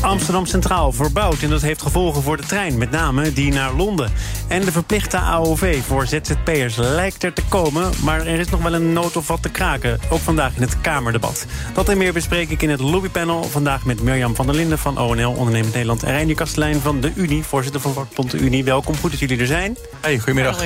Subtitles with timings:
[0.00, 4.12] Amsterdam Centraal verbouwd en dat heeft gevolgen voor de trein, met name die naar Londen.
[4.48, 8.74] En de verplichte AOV voor ZZP'ers lijkt er te komen, maar er is nog wel
[8.74, 10.00] een nood of wat te kraken.
[10.10, 11.46] Ook vandaag in het Kamerdebat.
[11.74, 13.42] Dat en meer bespreek ik in het lobbypanel.
[13.42, 16.02] Vandaag met Mirjam van der Linden van ONL, Ondernemend Nederland.
[16.02, 18.64] En Reinier Kastelein van de Unie, voorzitter van vakbond de Unie.
[18.64, 19.76] Welkom, goed dat jullie er zijn.
[20.00, 20.56] Hey, goedemiddag.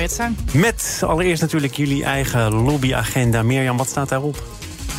[0.51, 3.43] Met allereerst natuurlijk jullie eigen lobbyagenda.
[3.43, 4.43] Mirjam, wat staat daarop?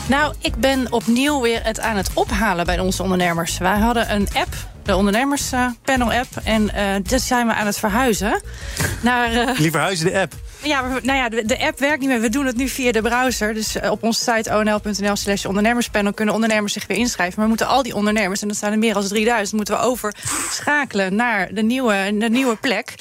[0.07, 3.59] Nou, ik ben opnieuw weer het aan het ophalen bij onze ondernemers.
[3.59, 6.29] Wij hadden een app, de ondernemerspanel-app.
[6.45, 8.41] En uh, dus zijn we aan het verhuizen.
[9.03, 10.35] Naar, uh, Jullie verhuizen de app?
[10.65, 12.21] Ja, nou ja, de, de, app werkt niet meer.
[12.21, 13.55] We doen het nu via de browser.
[13.55, 16.13] Dus op onze site onl.nl slash ondernemerspanel...
[16.13, 17.35] kunnen ondernemers zich weer inschrijven.
[17.35, 19.57] Maar we moeten al die ondernemers, en dat zijn er meer dan 3000...
[19.57, 22.95] moeten we overschakelen naar de nieuwe, de nieuwe plek.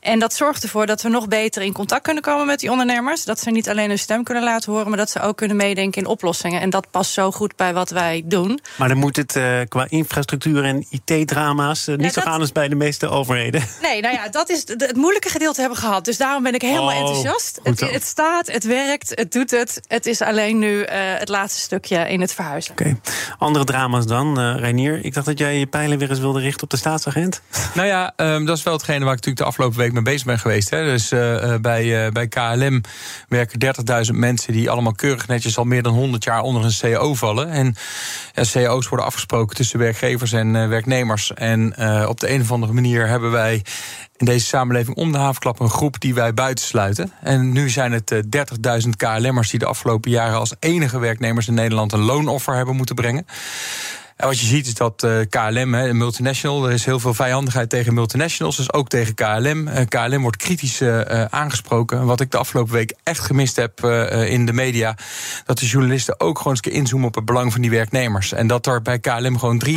[0.00, 3.24] En dat zorgt ervoor dat we nog beter in contact kunnen komen met die ondernemers.
[3.24, 4.88] Dat ze niet alleen hun stem kunnen laten horen...
[4.88, 6.60] maar dat ze ook kunnen meedenken in oplossingen.
[6.60, 8.60] En dat past zo goed bij wat wij doen.
[8.76, 11.88] Maar dan moet het uh, qua infrastructuur en IT-drama's...
[11.88, 12.28] Uh, niet ja, zo dat...
[12.30, 13.62] gaan als bij de meeste overheden.
[13.82, 16.04] Nee, nou ja, dat is het moeilijke gedeelte hebben gehad.
[16.04, 17.60] Dus daarom ben ik helemaal Oh, enthousiast.
[17.62, 19.80] Het, het, staat, het werkt, het doet het.
[19.88, 22.72] Het is alleen nu uh, het laatste stukje in het verhuizen.
[22.72, 22.82] Oké.
[22.82, 23.00] Okay.
[23.38, 25.04] Andere drama's dan, uh, Reinier.
[25.04, 27.42] Ik dacht dat jij je pijlen weer eens wilde richten op de staatsagent.
[27.74, 30.26] Nou ja, um, dat is wel hetgene waar ik natuurlijk de afgelopen week mee bezig
[30.26, 30.70] ben geweest.
[30.70, 30.84] Hè.
[30.84, 32.80] Dus uh, bij, bij KLM
[33.28, 33.74] werken
[34.10, 37.50] 30.000 mensen die allemaal keurig netjes al meer dan 100 jaar onder een CO vallen.
[37.50, 37.74] En
[38.32, 41.34] ja, CO's worden afgesproken tussen werkgevers en werknemers.
[41.34, 41.74] En
[42.08, 43.62] op de een of andere manier hebben wij
[44.20, 47.12] in deze samenleving om de havenklap een groep die wij buitensluiten.
[47.20, 48.20] En nu zijn het uh,
[48.82, 52.94] 30.000 KLM'ers die de afgelopen jaren als enige werknemers in Nederland een loonoffer hebben moeten
[52.94, 53.26] brengen.
[54.20, 57.14] En wat je ziet is dat uh, KLM, hè, een multinational, er is heel veel
[57.14, 59.68] vijandigheid tegen multinationals, dus ook tegen KLM.
[59.68, 62.04] Uh, KLM wordt kritisch uh, aangesproken.
[62.04, 63.84] Wat ik de afgelopen week echt gemist heb
[64.26, 64.96] in de media,
[65.44, 68.32] dat de journalisten ook gewoon eens keer inzoomen op het belang van die werknemers.
[68.32, 69.76] En dat er bij KLM gewoon 33.000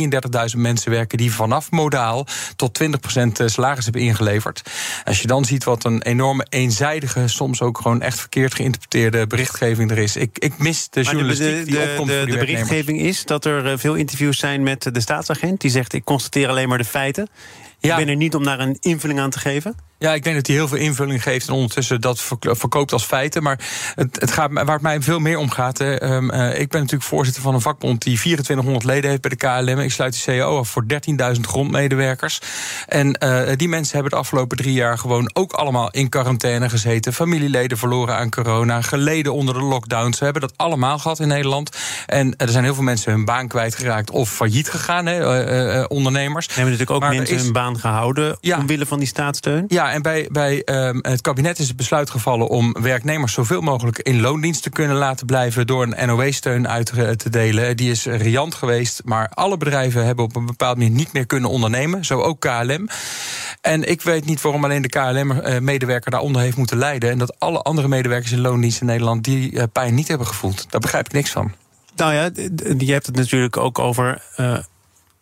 [0.56, 4.62] mensen werken die vanaf modaal tot 20% salaris hebben ingeleverd.
[5.04, 9.90] Als je dan ziet wat een enorme eenzijdige, soms ook gewoon echt verkeerd geïnterpreteerde berichtgeving
[9.90, 10.16] er is.
[10.16, 13.24] Ik, ik mis de journalistiek de, de, die opkomt de, voor die de berichtgeving is
[13.24, 15.60] dat er veel interviews zijn met de staatsagent.
[15.60, 17.28] Die zegt: Ik constateer alleen maar de feiten.
[17.86, 17.96] Ja.
[17.98, 19.76] Ik ben er niet om daar een invulling aan te geven.
[19.98, 23.42] Ja, ik denk dat hij heel veel invulling geeft en ondertussen dat verkoopt als feiten.
[23.42, 23.58] Maar
[23.94, 25.78] het, het gaat, waar het mij veel meer om gaat.
[25.78, 29.30] Hè, um, uh, ik ben natuurlijk voorzitter van een vakbond die 2400 leden heeft bij
[29.30, 29.78] de KLM.
[29.78, 30.84] Ik sluit de CEO af voor
[31.34, 32.40] 13.000 grondmedewerkers.
[32.88, 37.12] En uh, die mensen hebben de afgelopen drie jaar gewoon ook allemaal in quarantaine gezeten.
[37.12, 40.18] Familieleden verloren aan corona, geleden onder de lockdowns.
[40.18, 41.76] We hebben dat allemaal gehad in Nederland.
[42.06, 46.46] En er zijn heel veel mensen hun baan kwijtgeraakt of failliet gegaan, hè, uh, ondernemers.
[46.46, 47.42] We hebben natuurlijk ook maar mensen is...
[47.42, 48.58] hun baan gehouden ja.
[48.58, 49.64] omwille van die staatssteun.
[49.68, 53.98] Ja, en bij, bij um, het kabinet is het besluit gevallen om werknemers zoveel mogelijk
[53.98, 56.86] in loondienst te kunnen laten blijven door een NOW-steun uit
[57.18, 57.76] te delen.
[57.76, 61.50] Die is riant geweest, maar alle bedrijven hebben op een bepaald moment niet meer kunnen
[61.50, 62.88] ondernemen, zo ook KLM.
[63.60, 67.62] En ik weet niet waarom alleen de KLM-medewerker daaronder heeft moeten lijden en dat alle
[67.62, 70.66] andere medewerkers in loondienst in Nederland die uh, pijn niet hebben gevoeld.
[70.70, 71.52] Daar begrijp ik niks van.
[71.96, 72.30] Nou ja,
[72.78, 74.58] je hebt het natuurlijk ook over uh,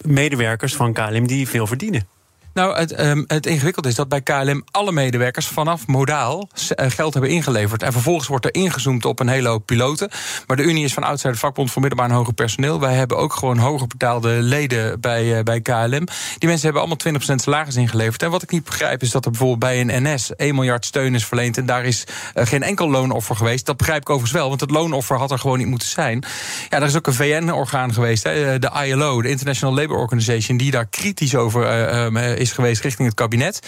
[0.05, 2.07] medewerkers van KLM die veel verdienen.
[2.55, 7.31] Nou, het, um, het ingewikkelde is dat bij KLM alle medewerkers vanaf modaal geld hebben
[7.31, 7.83] ingeleverd.
[7.83, 10.11] En vervolgens wordt er ingezoomd op een hele hoop piloten.
[10.47, 12.81] Maar de Unie is van oudsher de vakbond voor middelbaar en hoger personeel.
[12.81, 15.91] Wij hebben ook gewoon hoger betaalde leden bij, uh, bij KLM.
[16.39, 18.23] Die mensen hebben allemaal 20% salaris ingeleverd.
[18.23, 21.15] En wat ik niet begrijp is dat er bijvoorbeeld bij een NS 1 miljard steun
[21.15, 21.57] is verleend.
[21.57, 22.05] En daar is
[22.35, 23.67] uh, geen enkel loonoffer geweest.
[23.67, 26.25] Dat begrijp ik overigens wel, want het loonoffer had er gewoon niet moeten zijn.
[26.69, 30.71] Ja, er is ook een VN-orgaan geweest, hè, de ILO, de International Labour Organization, die
[30.71, 33.61] daar kritisch over uh, is geweest richting het kabinet.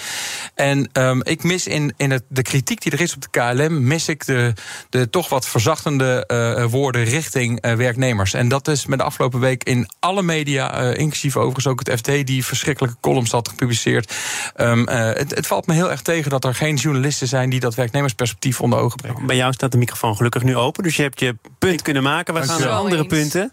[0.54, 3.86] En um, ik mis in, in het, de kritiek die er is op de KLM,
[3.86, 4.52] mis ik de,
[4.88, 8.34] de toch wat verzachtende uh, woorden richting uh, werknemers.
[8.34, 11.98] En dat is met de afgelopen week in alle media, uh, inclusief overigens ook het
[11.98, 14.14] FD, die verschrikkelijke columns had gepubliceerd.
[14.56, 17.74] Um, het, het, valt me heel erg tegen dat er geen journalisten zijn die dat
[17.74, 19.26] werknemersperspectief onder ogen brengen.
[19.26, 22.34] Bij jou staat de microfoon gelukkig nu open, dus je hebt je punt kunnen maken.
[22.34, 23.06] We gaan naar andere eens.
[23.06, 23.52] punten.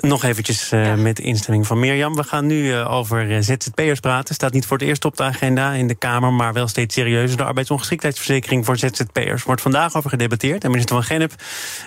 [0.00, 0.96] Nog eventjes uh, ja.
[0.96, 2.14] met de instemming van Mirjam.
[2.14, 4.34] We gaan nu uh, over uh, ZZP'ers praten.
[4.34, 7.36] Staat niet voor het eerst op de agenda in de Kamer, maar wel steeds serieuzer.
[7.36, 10.64] De arbeidsongeschiktheidsverzekering voor ZZP'ers wordt vandaag over gedebatteerd.
[10.64, 11.32] En minister van Gennep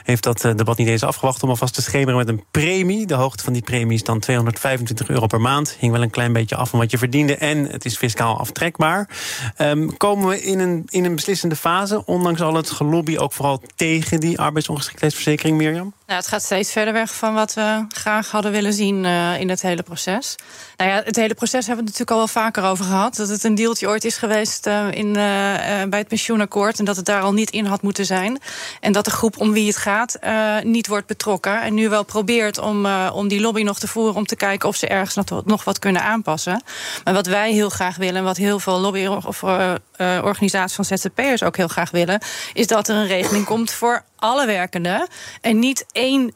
[0.03, 3.06] heeft dat debat niet eens afgewacht om alvast te schemeren met een premie.
[3.06, 5.75] De hoogte van die premie is dan 225 euro per maand.
[5.79, 9.09] Hing wel een klein beetje af van wat je verdiende en het is fiscaal aftrekbaar.
[9.57, 13.61] Um, komen we in een, in een beslissende fase, ondanks al het gelobby ook vooral
[13.75, 15.94] tegen die arbeidsongeschiktheidsverzekering, Mirjam?
[16.09, 19.49] Nou, het gaat steeds verder weg van wat we graag hadden willen zien uh, in
[19.49, 20.35] het hele proces.
[20.77, 23.15] Nou ja, het hele proces hebben we het natuurlijk al wel vaker over gehad.
[23.15, 25.13] Dat het een deeltje ooit is geweest uh, in, uh,
[25.89, 26.79] bij het pensioenakkoord.
[26.79, 28.39] En dat het daar al niet in had moeten zijn.
[28.79, 30.19] En dat de groep om wie het gaat
[30.63, 31.61] niet wordt betrokken.
[31.61, 34.15] En nu wel probeert om, om die lobby nog te voeren.
[34.15, 36.63] Om te kijken of ze ergens nog, nog wat kunnen aanpassen.
[37.03, 39.43] Maar wat wij heel graag willen, en wat heel veel lobby- of
[40.23, 42.21] organisaties van ZZP'ers ook heel graag willen,
[42.53, 45.07] is dat er een regeling komt voor alle werkenden.
[45.41, 46.33] En niet één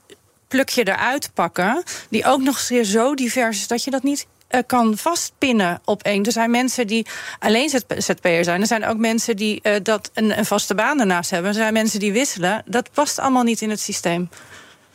[0.53, 4.61] plukje eruit pakken, die ook nog eens zo divers is dat je dat niet uh,
[4.65, 6.23] kan vastpinnen op één.
[6.23, 7.05] Er zijn mensen die
[7.39, 8.61] alleen ZP'er zijn.
[8.61, 11.49] Er zijn ook mensen die uh, dat een, een, vaste baan ernaast hebben.
[11.49, 12.63] Er zijn mensen die wisselen.
[12.65, 14.29] Dat past allemaal niet in het systeem.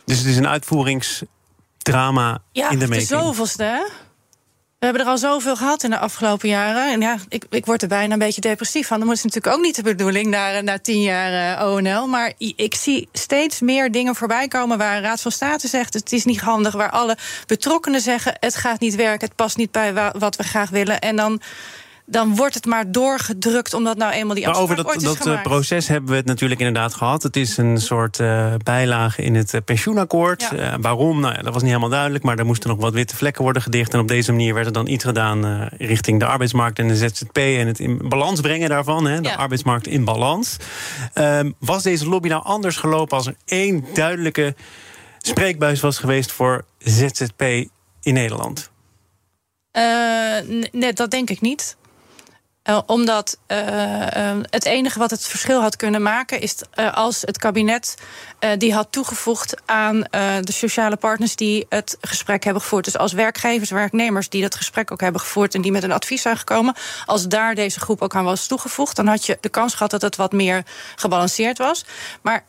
[0.05, 3.09] Dus het is een uitvoeringsdrama ja, in de making.
[3.09, 3.81] Ja, de zoveelste, hè?
[4.79, 6.91] We hebben er al zoveel gehad in de afgelopen jaren.
[6.91, 8.99] En ja, ik, ik word er bijna een beetje depressief van.
[8.99, 12.07] Dan is natuurlijk ook niet de bedoeling na, na tien jaar uh, ONL.
[12.07, 15.93] Maar ik zie steeds meer dingen voorbij komen waar een Raad van State zegt...
[15.93, 17.17] het is niet handig, waar alle
[17.47, 18.37] betrokkenen zeggen...
[18.39, 20.99] het gaat niet werken, het past niet bij wat we graag willen.
[20.99, 21.41] En dan
[22.09, 25.41] dan wordt het maar doorgedrukt omdat nou eenmaal die afspraak Maar over dat, dat uh,
[25.41, 27.23] proces hebben we het natuurlijk inderdaad gehad.
[27.23, 30.49] Het is een soort uh, bijlage in het uh, pensioenakkoord.
[30.81, 31.19] waarom?
[31.19, 33.61] Nou ja, dat was niet helemaal duidelijk, maar er moesten nog wat witte vlekken worden
[33.61, 33.93] gedicht.
[33.93, 37.37] En op deze manier werd er dan iets gedaan richting de arbeidsmarkt en de ZZP
[37.37, 40.57] en het in balans brengen daarvan, hè, de arbeidsmarkt in balans.
[41.13, 44.55] Ehm, was deze lobby nou anders gelopen als er één duidelijke
[45.17, 47.41] spreekbuis was geweest voor ZZP
[48.01, 48.71] in Nederland?
[50.71, 51.77] nee, dat denk ik niet.
[52.69, 56.55] Uh, omdat uh, uh, het enige wat het verschil had kunnen maken is
[56.93, 57.95] als het kabinet
[58.57, 60.03] die had toegevoegd aan
[60.41, 62.85] de sociale partners die het gesprek hebben gevoerd.
[62.85, 66.21] Dus als werkgevers, werknemers die dat gesprek ook hebben gevoerd en die met een advies
[66.21, 66.75] zijn gekomen,
[67.05, 70.01] als daar deze groep ook aan was toegevoegd, dan had je de kans gehad dat
[70.01, 70.63] het wat meer
[70.95, 71.85] gebalanceerd was.
[72.21, 72.43] Maar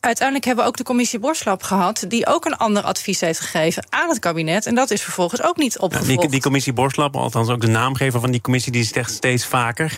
[0.00, 2.04] uiteindelijk hebben we ook de commissie Borslap gehad...
[2.08, 4.66] die ook een ander advies heeft gegeven aan het kabinet.
[4.66, 6.20] En dat is vervolgens ook niet opgevolgd.
[6.20, 8.72] Die, die commissie Borslap, althans ook de naamgever van die commissie...
[8.72, 9.96] die zegt steeds vaker...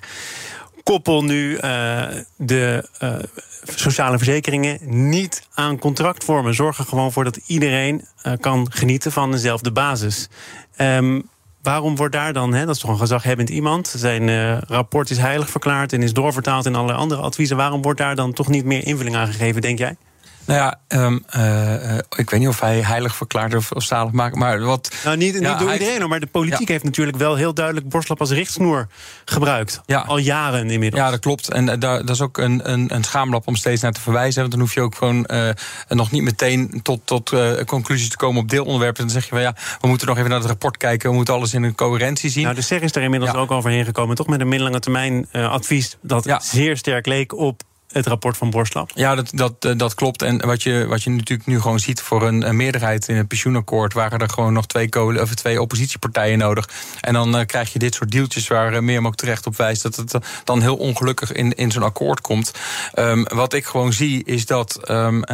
[0.83, 1.61] koppel nu uh,
[2.37, 3.15] de uh,
[3.65, 6.55] sociale verzekeringen niet aan contractvormen.
[6.55, 10.29] Zorg er gewoon voor dat iedereen uh, kan genieten van dezelfde basis.
[10.79, 11.29] Um,
[11.63, 15.19] Waarom wordt daar dan, hè, dat is toch een gezaghebbend iemand, zijn uh, rapport is
[15.19, 17.57] heilig verklaard en is doorvertaald in allerlei andere adviezen.
[17.57, 19.97] Waarom wordt daar dan toch niet meer invulling aan gegeven, denk jij?
[20.45, 24.37] Nou ja, um, uh, ik weet niet of hij heilig verklaart of, of zalig maakt.
[24.37, 24.95] Maar wat.
[25.05, 28.31] Nou, niet, niet door iedereen, maar de politiek heeft natuurlijk wel heel duidelijk borstlap als
[28.31, 28.87] richtsnoer
[29.25, 29.81] gebruikt.
[29.87, 30.01] Ja.
[30.01, 31.03] Al jaren inmiddels.
[31.03, 31.51] Ja, dat klopt.
[31.51, 34.41] En uh, daar, dat is ook een, een, een schaamlap om steeds naar te verwijzen.
[34.41, 35.27] Want dan hoef je ook gewoon
[35.89, 37.35] nog niet meteen tot, tot
[37.67, 39.03] conclusies te komen op deelonderwerpen.
[39.03, 41.11] Dan zeg je wel ja, we moeten nog even naar het rapport kijken.
[41.11, 42.43] We moeten alles in een coherentie zien.
[42.43, 44.17] Nou, de SER is er inmiddels ook overheen gekomen.
[44.17, 48.91] Toch met een middellange termijn advies dat zeer sterk leek op het rapport van Borslap.
[48.95, 50.23] Ja, dat, dat, eh, dat klopt.
[50.23, 53.93] En wat je, wat je natuurlijk nu gewoon ziet voor een, meerderheid in het pensioenakkoord,
[53.93, 56.69] waren er gewoon nog twee, kolen, of twee oppositiepartijen nodig.
[57.01, 59.97] En dan uh, krijg je dit soort deeltjes waar uh, ook terecht op wijst, dat
[59.97, 62.53] het dan heel ongelukkig in, in zo'n akkoord komt.
[62.95, 65.25] Um, wat ik gewoon zie, is dat, um,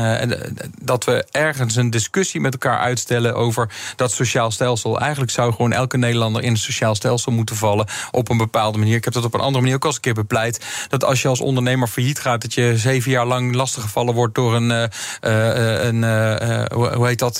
[0.81, 5.01] dat we ergens een discussie met elkaar uitstellen over dat sociaal stelsel.
[5.01, 8.97] Eigenlijk zou gewoon elke Nederlander in een sociaal stelsel moeten vallen op een bepaalde manier.
[8.97, 10.65] Ik heb dat op een andere manier ook al eens een keer bepleit.
[10.89, 14.55] Dat als je als ondernemer failliet gaat, dat je zeven jaar lang lastiggevallen wordt door
[14.55, 14.71] een.
[14.71, 17.39] Uh, een uh, hoe heet dat?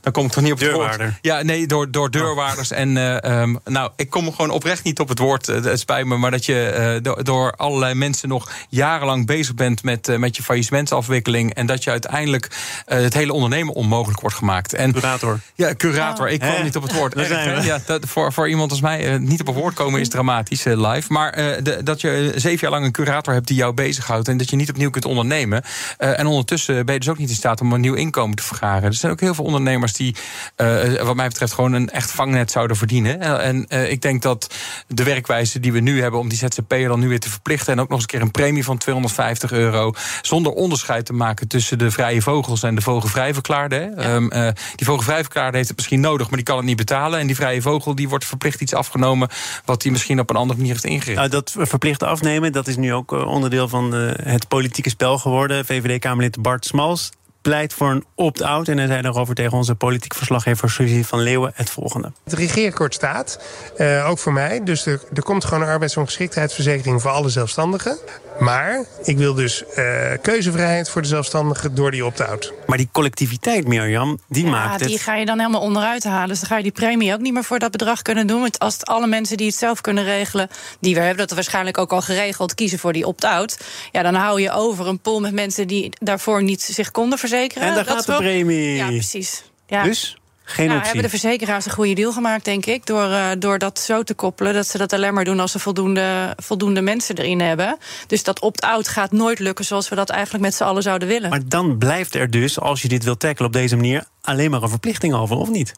[0.00, 1.06] dan kom ik toch niet op het Deurwaarder.
[1.06, 1.18] woord.
[1.20, 2.72] Ja, nee, door, door deurwaarders.
[2.72, 2.78] Oh.
[2.78, 2.96] En
[3.32, 5.46] um, nou, ik kom gewoon oprecht niet op het woord.
[5.46, 10.18] het spijt me, maar dat je door, door allerlei mensen nog jarenlang bezig bent met,
[10.18, 11.54] met je faillissementsafwikkeling.
[11.54, 12.48] En dat je uiteindelijk
[12.84, 14.74] het hele ondernemen onmogelijk wordt gemaakt.
[14.74, 15.40] En, curator.
[15.54, 16.28] Ja, curator.
[16.28, 17.14] Ik kwam niet op het woord.
[17.14, 20.64] Erg, ja, dat, voor, voor iemand als mij niet op het woord komen is dramatisch
[20.64, 21.12] live.
[21.12, 24.36] Maar de, dat je zeven jaar lang een curator hebt die jou bezig bezighoudt en
[24.36, 25.62] dat je niet opnieuw kunt ondernemen.
[25.98, 28.42] Uh, en ondertussen ben je dus ook niet in staat om een nieuw inkomen te
[28.42, 28.82] vergaren.
[28.82, 30.14] Er zijn ook heel veel ondernemers die,
[30.56, 33.20] uh, wat mij betreft, gewoon een echt vangnet zouden verdienen.
[33.20, 34.54] en uh, ik denk dat
[34.88, 37.80] de werkwijze die we nu hebben om die ZZP'er dan nu weer te verplichten en
[37.80, 41.78] ook nog eens een keer een premie van 250 euro, zonder onderscheid te maken tussen
[41.78, 43.92] de vrije vogels en de vogelvrij verklaarde.
[43.96, 44.14] Ja.
[44.14, 44.28] Um,
[44.76, 47.18] die vogelvrij verklaarde heeft het misschien nodig, maar die kan het niet betalen.
[47.20, 49.28] En die vrije vogel die wordt verplicht iets afgenomen
[49.64, 51.18] wat hij misschien op een andere manier heeft ingericht.
[51.18, 55.64] Nou, dat verplicht afnemen, dat is nu ook onderdeel van het politieke spel geworden.
[55.64, 57.10] VVD-Kamerlid Bart Smals
[57.48, 58.68] pleit voor een opt-out.
[58.68, 62.12] En hij zei daarover tegen onze politiek verslaggever Suzy van Leeuwen het volgende.
[62.24, 63.40] Het regeerakkoord staat,
[63.78, 64.64] uh, ook voor mij.
[64.64, 67.98] Dus er, er komt gewoon een arbeidsongeschiktheidsverzekering voor alle zelfstandigen.
[68.38, 72.52] Maar ik wil dus uh, keuzevrijheid voor de zelfstandigen door die opt-out.
[72.66, 74.88] Maar die collectiviteit, Mirjam, die ja, maakt het...
[74.88, 76.28] die ga je dan helemaal onderuit halen.
[76.28, 78.40] Dus dan ga je die premie ook niet meer voor dat bedrag kunnen doen.
[78.40, 80.48] Want als het alle mensen die het zelf kunnen regelen...
[80.80, 82.54] die we hebben dat waarschijnlijk ook al geregeld...
[82.54, 83.58] kiezen voor die opt-out...
[83.92, 85.66] ja, dan hou je over een pool met mensen...
[85.66, 87.68] die daarvoor niet zich konden verzekeren.
[87.68, 88.74] En daar gaat de premie.
[88.74, 89.42] Ja, precies.
[89.66, 89.82] Ja.
[89.82, 90.16] Dus
[90.48, 92.86] geen nou, hebben de verzekeraars een goede deal gemaakt, denk ik.
[92.86, 94.54] Door, uh, door dat zo te koppelen.
[94.54, 97.78] Dat ze dat alleen maar doen als ze voldoende, voldoende mensen erin hebben.
[98.06, 101.30] Dus dat opt-out gaat nooit lukken zoals we dat eigenlijk met z'n allen zouden willen.
[101.30, 104.62] Maar dan blijft er dus, als je dit wilt tackelen op deze manier, alleen maar
[104.62, 105.72] een verplichting over, of niet?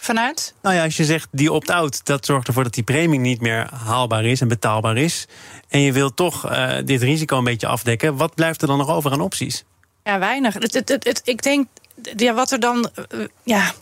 [0.00, 0.54] Vanuit?
[0.62, 3.68] Nou ja, als je zegt die opt-out, dat zorgt ervoor dat die premie niet meer
[3.84, 5.26] haalbaar is en betaalbaar is.
[5.68, 8.16] En je wilt toch uh, dit risico een beetje afdekken.
[8.16, 9.64] Wat blijft er dan nog over aan opties?
[10.04, 10.54] Ja, weinig.
[10.54, 11.68] Het, het, het, ik denk
[12.16, 12.90] ja, wat er dan.
[13.14, 13.72] Uh, ja,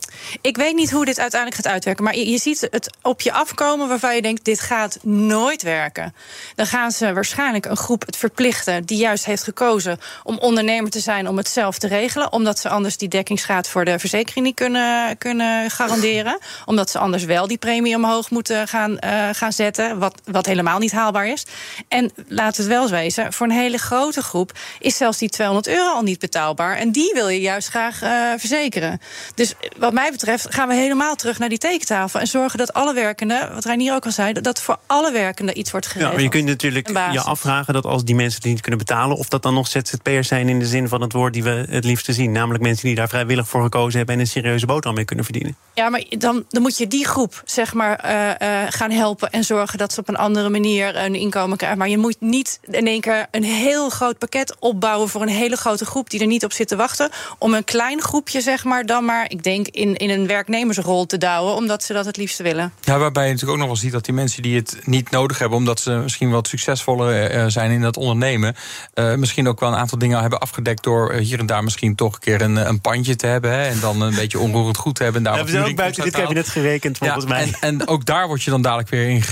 [0.41, 2.05] ik weet niet hoe dit uiteindelijk gaat uitwerken.
[2.05, 6.15] Maar je, ziet het op je afkomen waarvan je denkt: dit gaat nooit werken.
[6.55, 8.85] Dan gaan ze waarschijnlijk een groep het verplichten.
[8.85, 11.29] die juist heeft gekozen om ondernemer te zijn.
[11.29, 12.33] om het zelf te regelen.
[12.33, 16.39] Omdat ze anders die dekkingsgraad voor de verzekering niet kunnen, kunnen garanderen.
[16.65, 19.99] Omdat ze anders wel die premie omhoog moeten gaan, uh, gaan zetten.
[19.99, 21.47] Wat, wat helemaal niet haalbaar is.
[21.89, 25.95] En laat het wel wezen: voor een hele grote groep is zelfs die 200 euro
[25.95, 26.77] al niet betaalbaar.
[26.77, 29.01] En die wil je juist graag uh, verzekeren.
[29.35, 32.21] Dus wat mij betreft gaan we helemaal terug naar die tekentafel.
[32.21, 35.71] En zorgen dat alle werkenden, wat Reinier ook al zei, dat voor alle werkenden iets
[35.71, 36.11] wordt geregeld.
[36.11, 39.17] Ja, maar je kunt natuurlijk je afvragen dat als die mensen het niet kunnen betalen,
[39.17, 41.85] of dat dan nog ZZP'ers zijn in de zin van het woord die we het
[41.85, 42.33] liefste zien.
[42.33, 45.57] Namelijk mensen die daar vrijwillig voor gekozen hebben en een serieuze boterham mee kunnen verdienen.
[45.75, 49.45] Ja, maar dan, dan moet je die groep zeg maar uh, uh, gaan helpen en
[49.45, 51.79] zorgen dat ze op een andere manier een inkomen krijgen.
[51.79, 55.57] Maar je moet niet in één keer een heel groot pakket opbouwen voor een hele
[55.57, 57.11] grote groep die er niet op zit te wachten.
[57.39, 61.19] Om een klein groepje, zeg maar, dan maar, ik denk, in, in een werknemersrol te
[61.19, 62.73] douwen, omdat ze dat het liefste willen.
[62.81, 65.39] Ja, waarbij je natuurlijk ook nog wel ziet dat die mensen die het niet nodig
[65.39, 68.57] hebben, omdat ze misschien wat succesvoller uh, zijn in dat ondernemen,
[68.95, 72.15] uh, misschien ook wel een aantal dingen hebben afgedekt door hier en daar misschien toch
[72.15, 73.51] een keer een, een pandje te hebben.
[73.51, 75.21] Hè, en dan een beetje onroerend goed te hebben.
[75.21, 77.43] En daar hebben ze ook buiten dit kabinet gerekend, volgens ja, mij.
[77.43, 79.23] En, en, ook daar word je dan dadelijk weer in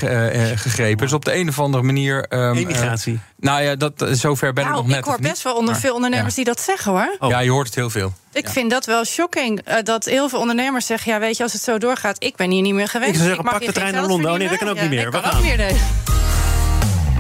[0.59, 0.99] gegrepen.
[0.99, 2.27] Dus op de een of andere manier.
[2.29, 3.21] Um, Emigratie.
[3.37, 4.99] nou ja, dat, zover ben nou, ik nog net.
[4.99, 7.17] Ik hoor best wel onder veel ondernemers die dat zeggen hoor.
[7.19, 7.31] Oh.
[7.31, 8.13] Ja, je hoort het heel veel.
[8.33, 9.69] Ik vind dat wel shocking.
[9.69, 12.51] Uh, dat heel veel ondernemers zeggen: ja, weet je, als het zo doorgaat, ik ben
[12.51, 13.11] hier niet meer geweest.
[13.11, 14.33] Ik zou zeggen, pak de trein naar Londen.
[14.33, 15.11] Oh nee, dat kan ook ja, niet meer.
[15.11, 15.43] We gaan.
[15.43, 15.75] Meer.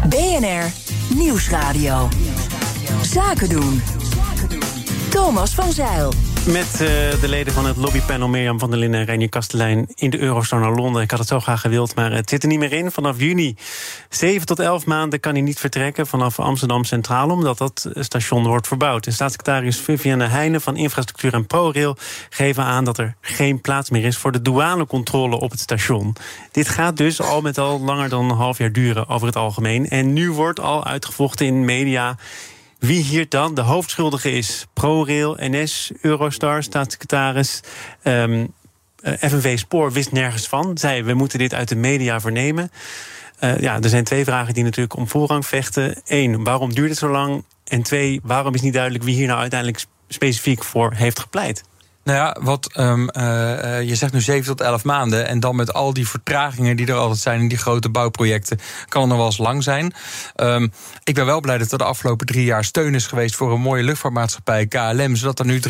[0.08, 0.72] BNR
[1.14, 2.08] Nieuwsradio.
[3.02, 3.82] Zaken doen.
[5.10, 6.31] Thomas van Zeil.
[6.46, 6.88] Met uh,
[7.20, 10.60] de leden van het lobbypanel Mirjam van der Linden en Reinier Kastelein in de Eurostar
[10.60, 11.02] naar Londen.
[11.02, 12.90] Ik had het zo graag gewild, maar het zit er niet meer in.
[12.90, 13.56] Vanaf juni,
[14.08, 18.66] 7 tot 11 maanden, kan hij niet vertrekken vanaf Amsterdam Centraal, omdat dat station wordt
[18.66, 19.04] verbouwd.
[19.04, 21.96] De staatssecretaris Viviane Heijnen van Infrastructuur en ProRail
[22.30, 26.16] geven aan dat er geen plaats meer is voor de douanecontrole op het station.
[26.50, 29.88] Dit gaat dus al met al langer dan een half jaar duren over het algemeen.
[29.88, 32.16] En nu wordt al uitgevochten in media
[32.82, 34.66] wie hier dan de hoofdschuldige is.
[34.72, 37.60] ProRail, NS, Eurostar, staatssecretaris.
[38.02, 38.52] Um,
[39.02, 40.78] uh, FNV Spoor wist nergens van.
[40.78, 42.70] Zei, we moeten dit uit de media vernemen.
[43.40, 46.02] Uh, ja, er zijn twee vragen die natuurlijk om voorrang vechten.
[46.06, 47.44] Eén, waarom duurt het zo lang?
[47.64, 51.64] En twee, waarom is niet duidelijk wie hier nou uiteindelijk specifiek voor heeft gepleit?
[52.04, 55.28] Nou ja, wat um, uh, je zegt nu 7 tot 11 maanden.
[55.28, 59.00] En dan met al die vertragingen die er altijd zijn in die grote bouwprojecten, kan
[59.00, 59.94] het nog wel eens lang zijn.
[60.36, 60.72] Um,
[61.04, 63.60] ik ben wel blij dat er de afgelopen drie jaar steun is geweest voor een
[63.60, 65.16] mooie luchtvaartmaatschappij, KLM.
[65.16, 65.60] Zodat er nu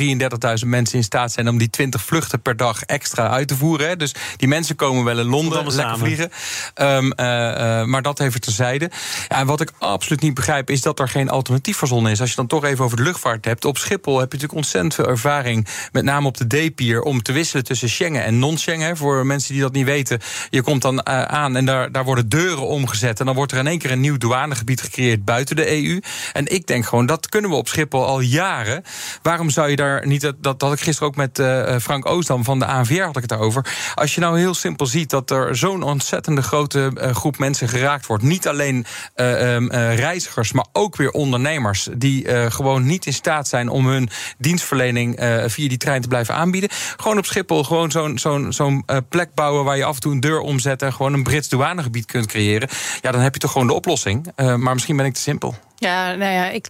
[0.62, 3.88] 33.000 mensen in staat zijn om die 20 vluchten per dag extra uit te voeren.
[3.88, 3.96] Hè.
[3.96, 5.98] Dus die mensen komen wel in Londen, lekker samen.
[5.98, 6.30] vliegen.
[6.74, 8.90] Um, uh, uh, maar dat even terzijde.
[9.28, 12.20] Ja, en wat ik absoluut niet begrijp, is dat er geen alternatief verzonnen is.
[12.20, 13.64] Als je dan toch even over de luchtvaart hebt.
[13.64, 15.66] Op Schiphol heb je natuurlijk ontzettend veel ervaring.
[15.92, 18.96] Met name op de D-pier om te wisselen tussen Schengen en non-Schengen.
[18.96, 20.20] Voor mensen die dat niet weten.
[20.50, 23.20] Je komt dan uh, aan en daar, daar worden deuren omgezet.
[23.20, 26.00] En dan wordt er in één keer een nieuw douanegebied gecreëerd buiten de EU.
[26.32, 28.82] En ik denk gewoon, dat kunnen we op Schiphol al jaren.
[29.22, 30.20] Waarom zou je daar niet...
[30.20, 33.22] Dat, dat had ik gisteren ook met uh, Frank Oosdam van de ANVR had ik
[33.22, 33.66] het over.
[33.94, 38.06] Als je nou heel simpel ziet dat er zo'n ontzettende grote uh, groep mensen geraakt
[38.06, 38.22] wordt.
[38.22, 38.86] Niet alleen
[39.16, 41.88] um, reizigers, maar ook weer ondernemers.
[41.96, 46.70] Die gewoon niet in staat zijn om hun dienstverlening via die trein te blijven aanbieden.
[46.96, 50.12] Gewoon op Schiphol gewoon zo'n zo'n zo'n uh, plek bouwen waar je af en toe
[50.12, 52.68] een deur omzet en gewoon een Brits douanegebied kunt creëren.
[53.00, 54.32] Ja, dan heb je toch gewoon de oplossing.
[54.36, 55.54] Uh, maar misschien ben ik te simpel.
[55.82, 56.68] Ja, nou ja, ik,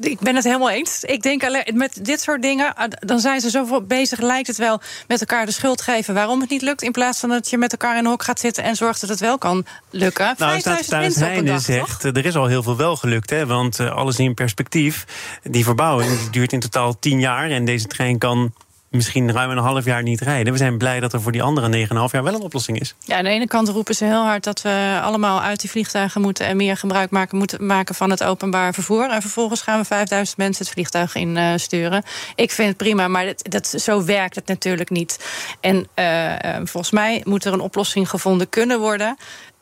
[0.00, 1.02] ik ben het helemaal eens.
[1.02, 4.80] Ik denk alleen met dit soort dingen, dan zijn ze zoveel bezig, lijkt het wel,
[5.08, 6.82] met elkaar de schuld geven waarom het niet lukt.
[6.82, 9.10] In plaats van dat je met elkaar in een hok gaat zitten en zorgt dat
[9.10, 10.34] het wel kan lukken.
[10.38, 12.16] Nou, staatssecretaris Heijnen zegt, toch?
[12.16, 13.30] er is al heel veel wel gelukt.
[13.30, 15.04] Hè, want uh, alles in perspectief,
[15.42, 17.50] die verbouwing die duurt in totaal tien jaar.
[17.50, 18.52] En deze trein kan
[18.94, 20.52] misschien ruim een half jaar niet rijden.
[20.52, 22.94] We zijn blij dat er voor die andere 9,5 jaar wel een oplossing is.
[22.98, 26.20] Ja, aan de ene kant roepen ze heel hard dat we allemaal uit die vliegtuigen
[26.20, 29.10] moeten en meer gebruik maken, moeten maken van het openbaar vervoer.
[29.10, 32.02] En vervolgens gaan we 5000 mensen het vliegtuig in uh, sturen.
[32.34, 35.24] Ik vind het prima, maar dat, dat, zo werkt het natuurlijk niet.
[35.60, 39.16] En uh, volgens mij moet er een oplossing gevonden kunnen worden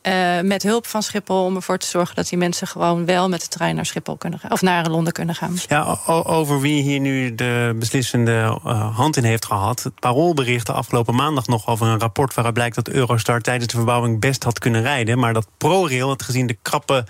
[0.07, 3.41] Uh, met hulp van Schiphol om ervoor te zorgen dat die mensen gewoon wel met
[3.41, 4.51] de trein naar Schiphol kunnen gaan.
[4.51, 5.55] Of naar Londen kunnen gaan.
[5.67, 9.83] Ja, over wie hier nu de beslissende uh, hand in heeft gehad.
[9.83, 13.77] Het Parool berichtte afgelopen maandag nog over een rapport waaruit blijkt dat Eurostar tijdens de
[13.77, 15.19] verbouwing best had kunnen rijden.
[15.19, 17.05] Maar dat ProRail het gezien de krappe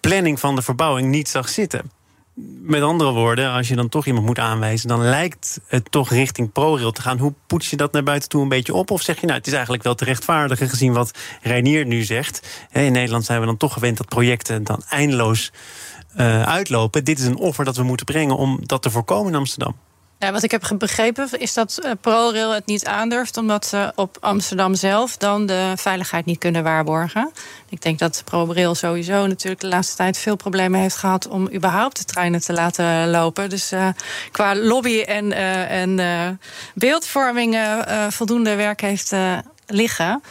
[0.00, 1.90] planning van de verbouwing niet zag zitten.
[2.62, 6.52] Met andere woorden, als je dan toch iemand moet aanwijzen, dan lijkt het toch richting
[6.52, 7.18] ProRail te gaan.
[7.18, 8.90] Hoe poets je dat naar buiten toe een beetje op?
[8.90, 12.66] Of zeg je nou, het is eigenlijk wel te rechtvaardigen gezien wat Reinier nu zegt.
[12.72, 15.52] In Nederland zijn we dan toch gewend dat projecten dan eindeloos
[16.16, 17.04] uh, uitlopen.
[17.04, 19.76] Dit is een offer dat we moeten brengen om dat te voorkomen in Amsterdam.
[20.18, 23.36] Ja, wat ik heb begrepen is dat uh, ProRail het niet aandurft...
[23.36, 27.30] omdat ze op Amsterdam zelf dan de veiligheid niet kunnen waarborgen.
[27.68, 30.18] Ik denk dat ProRail sowieso natuurlijk de laatste tijd...
[30.18, 33.50] veel problemen heeft gehad om überhaupt de treinen te laten lopen.
[33.50, 33.88] Dus uh,
[34.30, 36.38] qua lobby en, uh, en
[36.74, 37.56] beeldvorming
[38.08, 39.12] voldoende werk heeft
[39.66, 40.22] liggen.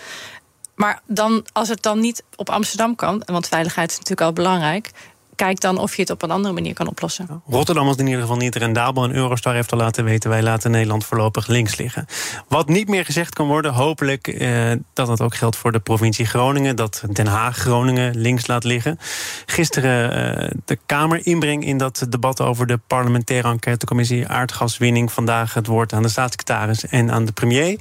[0.76, 3.24] Maar dan, als het dan niet op Amsterdam kan...
[3.26, 4.92] want veiligheid is natuurlijk al belangrijk
[5.36, 7.42] kijk dan of je het op een andere manier kan oplossen.
[7.48, 9.04] Rotterdam was in ieder geval niet rendabel.
[9.04, 10.30] En Eurostar heeft al laten weten...
[10.30, 12.06] wij laten Nederland voorlopig links liggen.
[12.48, 14.28] Wat niet meer gezegd kan worden, hopelijk...
[14.28, 16.76] Eh, dat dat ook geldt voor de provincie Groningen...
[16.76, 19.00] dat Den Haag Groningen links laat liggen.
[19.46, 20.12] Gisteren
[20.42, 22.42] eh, de Kamer inbreng in dat debat...
[22.42, 25.12] over de parlementaire enquêtecommissie aardgaswinning.
[25.12, 27.80] Vandaag het woord aan de staatssecretaris en aan de premier.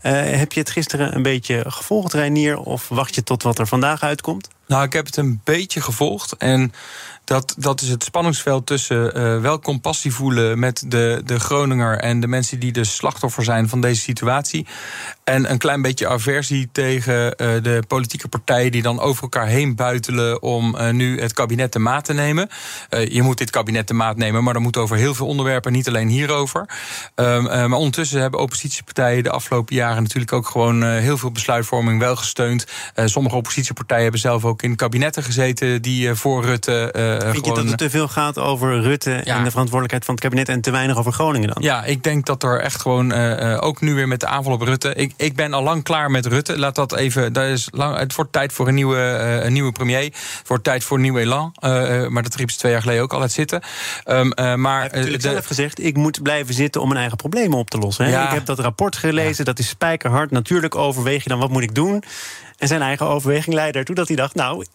[0.00, 2.58] Eh, heb je het gisteren een beetje gevolgd, Reinier?
[2.58, 4.48] Of wacht je tot wat er vandaag uitkomt?
[4.66, 6.36] Nou, ik heb het een beetje gevolgd.
[6.36, 6.72] En
[7.24, 12.20] dat, dat is het spanningsveld tussen uh, wel compassie voelen met de, de Groninger en
[12.20, 14.66] de mensen die de slachtoffer zijn van deze situatie.
[15.24, 19.74] En een klein beetje aversie tegen uh, de politieke partijen die dan over elkaar heen
[19.74, 22.48] buitelen om uh, nu het kabinet de maat te nemen.
[23.08, 25.88] je moet dit kabinet de maat nemen, maar dan moet over heel veel onderwerpen, niet
[25.88, 26.68] alleen hierover.
[27.14, 32.16] Um, maar ondertussen hebben oppositiepartijen de afgelopen jaren natuurlijk ook gewoon heel veel besluitvorming wel
[32.16, 32.66] gesteund.
[33.04, 36.88] sommige oppositiepartijen hebben zelf ook in kabinetten gezeten die voor Rutte
[37.32, 40.48] Vind je dat het te veel gaat over Rutte en de verantwoordelijkheid van het kabinet
[40.48, 41.62] en te weinig over Groningen dan?
[41.62, 43.12] Ja, ik denk dat er echt gewoon,
[43.60, 44.94] ook nu weer met de aanval op Rutte.
[44.94, 46.58] Ik, ik ben al lang klaar met Rutte.
[46.58, 47.32] Laat dat even.
[47.32, 50.02] Dat is lang, het wordt tijd voor een nieuwe, uh, een nieuwe premier.
[50.02, 51.54] Het wordt tijd voor een nieuw elan.
[52.08, 53.62] maar dat riep ze twee jaar geleden ook al uit zitten.
[54.06, 57.58] Um, maar Hij heeft de, zelf gezegd: ik moet blijven zitten om mijn eigen problemen
[57.58, 58.08] op te lossen.
[58.08, 58.26] Ja.
[58.26, 59.44] Ik heb dat rapport gelezen, ja.
[59.44, 60.30] dat is spijkerhard.
[60.30, 62.02] Natuurlijk overweeg je dan wat moet ik doen.
[62.58, 64.66] En zijn eigen overweging leidde ertoe dat hij dacht: nou,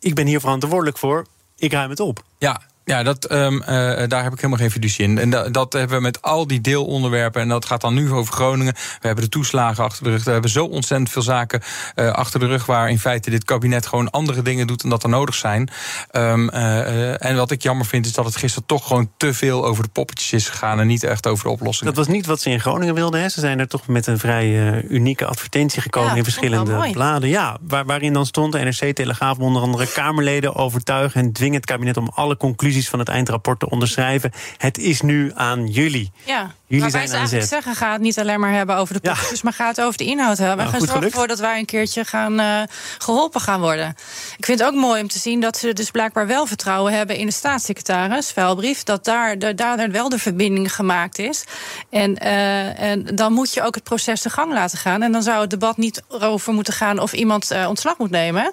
[0.00, 2.22] ik ben hier verantwoordelijk voor ik ruim het op.
[2.38, 3.62] Ja, ja, dat, um,
[4.08, 5.18] daar heb ik helemaal geen fiducie in.
[5.18, 7.42] En dat, dat, hebben we met al die deelonderwerpen.
[7.42, 8.72] En dat gaat dan nu over Groningen.
[8.74, 10.24] We hebben de toeslagen achter de rug.
[10.24, 11.62] We hebben zo ontzettend veel zaken
[11.96, 12.66] uh, achter de rug...
[12.66, 14.80] waar in feite dit kabinet gewoon andere dingen doet...
[14.80, 15.68] dan dat er nodig zijn.
[16.12, 19.64] Um, uh, en wat ik jammer vind, is dat het gisteren toch gewoon te veel...
[19.64, 21.94] over de poppetjes is gegaan en niet echt over de oplossingen.
[21.94, 23.20] Dat was niet wat ze in Groningen wilden.
[23.20, 23.28] Hè?
[23.28, 26.16] Ze zijn er toch met een vrij uh, unieke advertentie gekomen...
[26.16, 27.28] in verschillende bladen.
[27.28, 29.38] Ja, waar, waarin dan stond de NRC Telegraaf...
[29.38, 31.20] onder andere Kamerleden overtuigen...
[31.20, 34.32] en dwingen het kabinet om alle conclusies van het eindrapport te onderschrijven.
[34.56, 36.10] Het is nu aan jullie.
[36.24, 36.54] Ja.
[36.68, 37.48] Jullie zijn aan zet.
[37.48, 40.04] zeggen, gaat het niet alleen maar hebben over de poppetjes, maar gaat het over de
[40.04, 40.56] inhoud hebben.
[40.56, 42.62] Nou, we gaan zorgen ervoor dat wij een keertje gaan uh,
[42.98, 43.94] geholpen gaan worden.
[44.36, 47.16] Ik vind het ook mooi om te zien dat ze dus blijkbaar wel vertrouwen hebben
[47.16, 51.44] in de staatssecretaris, vuilbrief, dat daar, de, daar wel de verbinding gemaakt is.
[51.90, 55.02] En, uh, en dan moet je ook het proces de gang laten gaan.
[55.02, 58.52] En dan zou het debat niet over moeten gaan of iemand uh, ontslag moet nemen.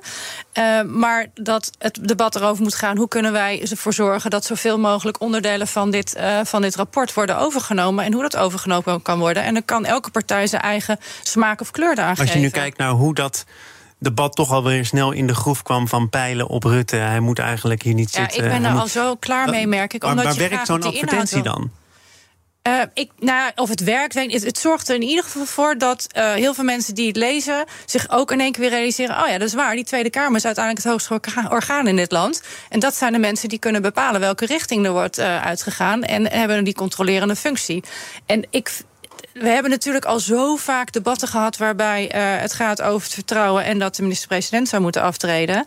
[0.87, 5.21] Maar dat het debat erover moet gaan, hoe kunnen wij ervoor zorgen dat zoveel mogelijk
[5.21, 9.43] onderdelen van dit, van dit rapport worden overgenomen en hoe dat overgenomen kan worden.
[9.43, 12.77] En dan kan elke partij zijn eigen smaak of kleur daar Als je nu kijkt
[12.77, 13.45] naar hoe dat
[13.99, 16.95] debat toch alweer snel in de groef kwam van pijlen op Rutte.
[16.95, 18.43] Hij moet eigenlijk hier niet zitten.
[18.43, 20.03] Ja, ik ben er al zo klaar mee, merk ik.
[20.03, 21.71] Omdat maar, werkt zo'n advertentie dan?
[22.67, 26.07] Uh, ik, nou, of het werkt, het, het zorgt er in ieder geval voor dat
[26.17, 29.27] uh, heel veel mensen die het lezen zich ook in één keer weer realiseren: oh
[29.27, 29.75] ja, dat is waar.
[29.75, 32.41] Die Tweede Kamer is uiteindelijk het hoogste orgaan in dit land.
[32.69, 36.31] En dat zijn de mensen die kunnen bepalen welke richting er wordt uh, uitgegaan en
[36.31, 37.83] hebben die controlerende functie.
[38.25, 38.71] En ik,
[39.33, 42.05] we hebben natuurlijk al zo vaak debatten gehad waarbij
[42.41, 45.65] het gaat over het vertrouwen en dat de minister-president zou moeten aftreden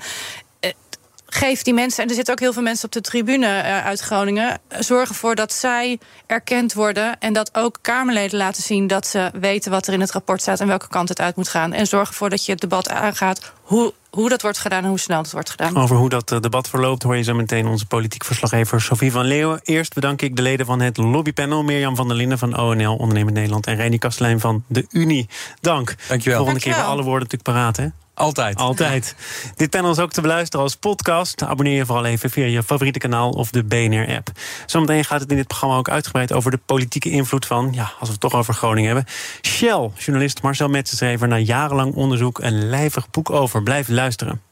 [1.27, 4.01] geef die mensen, en er zitten ook heel veel mensen op de tribune uh, uit
[4.01, 9.31] Groningen, zorg ervoor dat zij erkend worden en dat ook Kamerleden laten zien dat ze
[9.41, 11.73] weten wat er in het rapport staat en welke kant het uit moet gaan.
[11.73, 14.99] En zorg ervoor dat je het debat aangaat hoe, hoe dat wordt gedaan en hoe
[14.99, 15.77] snel dat wordt gedaan.
[15.77, 19.25] Over hoe dat eh, debat verloopt hoor je zo meteen onze politiek verslaggever Sophie van
[19.25, 19.61] Leeuwen.
[19.63, 23.37] Eerst bedank ik de leden van het lobbypanel, Mirjam van der Linden van ONL, Ondernemend
[23.37, 25.29] Nederland en Reini Kastelein van de Unie.
[25.61, 25.95] Dank.
[26.09, 26.39] Dankjewel.
[26.39, 27.87] Volgende keer alle woorden natuurlijk paraat hè?
[28.17, 28.57] Altijd.
[28.57, 29.15] Altijd.
[29.57, 31.43] Dit panel is ook te beluisteren als podcast.
[31.43, 34.29] Abonneer je vooral even via je favoriete kanaal of de BNR-app.
[34.67, 38.09] Zometeen gaat het in dit programma ook uitgebreid over de politieke invloed van, ja, als
[38.09, 39.15] we het toch over Groningen hebben,
[39.47, 39.91] Shell.
[39.97, 43.63] Journalist Marcel Metsen schreef er na jarenlang onderzoek een lijvig boek over.
[43.63, 44.46] Blijf luisteren.